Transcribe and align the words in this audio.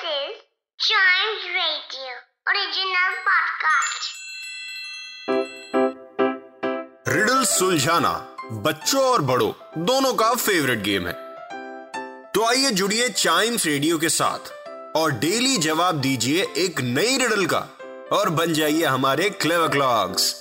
This 0.00 0.10
is 0.30 0.36
Chimes 0.78 1.44
Radio 1.58 2.10
original 2.50 3.14
podcast. 3.28 4.06
Riddle 7.08 7.42
सुलझाना 7.52 8.12
बच्चों 8.66 9.02
और 9.04 9.22
बड़ों 9.30 9.50
दोनों 9.86 10.12
का 10.22 10.32
फेवरेट 10.34 10.82
गेम 10.88 11.06
है 11.06 11.12
तो 12.34 12.44
आइए 12.48 12.70
जुड़िए 12.80 13.08
चाइम्स 13.08 13.66
रेडियो 13.66 13.98
के 13.98 14.08
साथ 14.18 14.52
और 14.96 15.12
डेली 15.24 15.56
जवाब 15.66 16.00
दीजिए 16.00 16.46
एक 16.66 16.80
नई 16.94 17.16
रिडल 17.24 17.46
का 17.54 17.60
और 18.18 18.30
बन 18.40 18.52
जाइए 18.60 18.84
हमारे 18.84 19.30
clever 19.42 19.68
clocks 19.78 20.34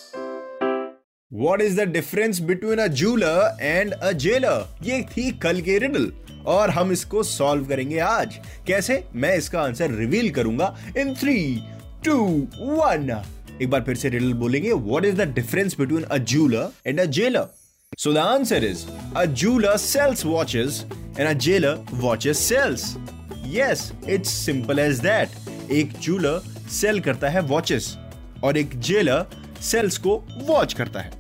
What 1.32 1.62
is 1.62 1.82
the 1.82 1.88
difference 1.94 2.40
between 2.50 2.80
a 2.80 2.90
jeweler 3.00 3.40
and 3.72 3.96
a 4.10 4.14
jailer? 4.26 4.58
ये 4.84 5.02
थी 5.18 5.32
कल 5.44 5.62
की 5.62 5.78
रिडल 5.78 6.12
और 6.46 6.70
हम 6.70 6.92
इसको 6.92 7.24
सॉल्व 7.24 7.66
करेंगे 7.66 8.00
आज। 8.00 8.40
कैसे? 8.68 9.04
मैं 9.16 9.36
इसका 9.38 9.62
आंसर 9.62 9.92
रिवील 9.92 10.30
करूँगा 10.30 10.76
इन 10.98 11.14
थ्री 11.16 11.64
टू 12.06 12.18
वन 12.60 13.22
एक 13.62 13.70
बार 13.70 13.82
फिर 13.84 13.96
से 13.96 14.10
रिडल 14.10 14.34
बोलेंगे 14.34 14.74
what 14.74 15.06
is 15.06 15.16
the 15.16 15.28
difference 15.36 15.76
between 15.80 16.04
a 16.04 16.18
jeweler 16.18 16.68
and 16.88 17.00
a 17.00 17.06
jailer 17.06 17.48
So 18.00 18.12
the 18.12 18.24
answer 18.24 18.58
is 18.66 18.82
a 19.16 19.26
jeweler 19.42 19.78
sells 19.78 20.24
watches 20.26 20.76
and 21.18 21.28
a 21.28 21.36
jailer 21.46 21.72
watches 22.04 22.40
sells. 22.40 22.84
Yes, 23.54 23.86
it's 24.16 24.34
simple 24.34 24.82
as 24.84 25.00
that. 25.06 25.38
एक 25.72 25.94
jeweler 26.02 26.40
sell 26.70 27.00
करता 27.00 27.30
है 27.30 27.42
watches 27.42 27.96
और 28.44 28.58
एक 28.58 28.80
jailer 28.80 29.26
sales 29.62 29.98
को 29.98 30.16
watch 30.38 30.74
करता 30.74 31.00
है। 31.00 31.17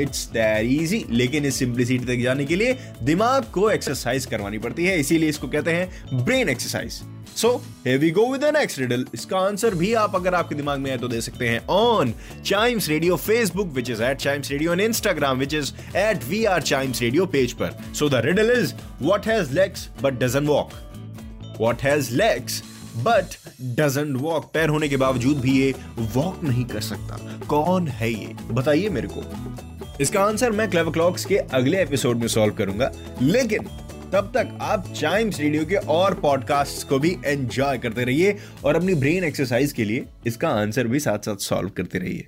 it's 0.00 0.24
that 0.32 0.66
easy, 0.72 1.04
लेकिन 1.10 1.44
इस 1.44 1.58
सिंप्लिसिटी 1.58 2.04
तक 2.06 2.22
जाने 2.22 2.44
के 2.44 2.56
लिए 2.56 2.78
दिमाग 3.02 3.44
को 3.52 3.70
एक्सरसाइज 3.70 4.26
करवानी 4.26 4.58
पड़ती 4.58 4.86
है, 4.86 4.98
इसीलिए 5.00 5.28
इसको 5.28 5.48
कहते 5.48 5.72
हैं 5.72 6.24
brain 6.24 6.48
exercise 6.48 7.00
so 7.36 7.50
we 7.86 8.10
go 8.10 8.26
with 8.32 8.44
next 8.54 8.78
riddle 8.78 9.04
इसका 9.14 9.38
आंसर 9.38 9.74
भी 9.74 9.92
आप 9.94 10.14
अगर 10.16 10.34
आपके 10.34 10.54
दिमाग 10.54 10.78
में 10.80 10.90
है 10.90 10.96
तो 10.98 11.08
दे 11.08 11.20
सकते 11.20 11.48
हैं 11.48 11.60
on 11.70 12.12
Chimes 12.46 12.88
Radio 12.88 13.16
Facebook 13.16 13.72
which 13.74 13.90
is 13.90 14.02
at 14.02 14.18
Chimes 14.18 14.50
Radio 14.50 14.72
and 14.72 14.80
Instagram 14.80 15.38
which 15.38 15.54
is 15.54 15.72
at 15.96 16.24
we 16.24 16.44
are 16.44 16.62
Chimes 16.62 17.02
Radio 17.02 17.26
page 17.26 17.52
पर. 17.52 17.78
So 17.94 18.08
the 18.08 18.22
riddle 18.24 18.50
is 18.52 18.74
what 19.02 19.26
has 19.26 19.52
legs 19.54 19.88
but 20.02 20.18
doesn't 20.24 20.46
walk 20.46 20.70
what 21.60 21.82
has 21.82 22.12
legs 22.14 22.62
but 22.96 23.34
doesn't 23.76 24.16
walk 24.16 24.50
पैर 24.54 24.68
होने 24.68 24.88
के 24.88 24.96
बावजूद 24.96 25.40
भी 25.40 25.58
ये 25.58 25.74
walk 26.14 26.42
नहीं 26.44 26.64
कर 26.64 26.80
सकता। 26.80 27.16
कौन 27.48 27.88
है 27.88 28.10
ये? 28.10 28.34
बताइए 28.50 28.88
मेरे 28.88 29.08
को। 29.08 29.20
इसका 30.00 30.20
आंसर 30.20 30.50
मैं 30.50 30.68
क्लेव 30.70 30.90
क्लॉक्स 30.90 31.24
के 31.24 31.36
अगले 31.36 31.82
एपिसोड 31.82 32.16
में 32.16 32.28
सॉल्व 32.28 32.54
करूँगा। 32.54 32.90
लेकिन 33.22 33.64
तब 34.12 34.30
तक 34.36 34.58
आप 34.62 34.92
चाइम्स 34.96 35.40
रेडियो 35.40 35.64
के 35.64 35.76
और 35.76 36.14
पॉडकास्ट 36.14 36.88
को 36.88 36.98
भी 36.98 37.16
एंजॉय 37.24 37.78
करते 37.78 38.04
रहिए 38.04 38.36
और 38.64 38.76
अपनी 38.76 38.94
ब्रेन 38.94 39.24
एक्सरसाइज 39.24 39.72
के 39.72 39.84
लिए 39.84 40.04
इसका 40.26 40.48
आंसर 40.48 40.86
भी 40.86 41.00
साथ 41.00 41.18
साथ 41.18 41.36
सॉल्व 41.36 41.68
करते 41.68 41.98
रहिए। 41.98 42.26